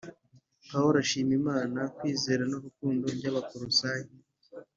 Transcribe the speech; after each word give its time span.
Pawulo 0.69 0.95
ashimira 1.03 1.37
Imana 1.41 1.79
kwizera 1.97 2.43
n’urukundo 2.51 3.05
by’Abakolosayi 3.17 4.09